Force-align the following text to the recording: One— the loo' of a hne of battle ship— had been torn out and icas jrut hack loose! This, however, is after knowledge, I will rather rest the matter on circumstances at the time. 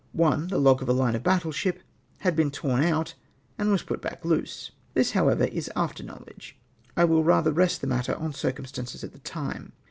One— 0.13 0.47
the 0.47 0.57
loo' 0.57 0.71
of 0.71 0.89
a 0.89 0.95
hne 0.95 1.13
of 1.13 1.21
battle 1.21 1.51
ship— 1.51 1.83
had 2.21 2.35
been 2.35 2.49
torn 2.49 2.81
out 2.83 3.13
and 3.59 3.69
icas 3.69 3.85
jrut 3.85 4.03
hack 4.03 4.25
loose! 4.25 4.71
This, 4.95 5.11
however, 5.11 5.43
is 5.43 5.69
after 5.75 6.01
knowledge, 6.03 6.57
I 6.97 7.03
will 7.03 7.23
rather 7.23 7.51
rest 7.51 7.81
the 7.81 7.85
matter 7.87 8.15
on 8.15 8.33
circumstances 8.33 9.03
at 9.03 9.11
the 9.13 9.19
time. 9.19 9.73